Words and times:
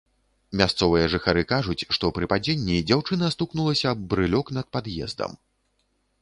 Мясцовыя 0.59 1.09
жыхары 1.13 1.43
кажуць, 1.51 1.87
што 1.97 2.09
пры 2.15 2.29
падзенні 2.31 2.77
дзяўчына 2.93 3.29
стукнулася 3.35 3.85
аб 3.93 3.99
брылёк 4.15 4.47
над 4.57 4.67
пад'ездам. 4.79 5.39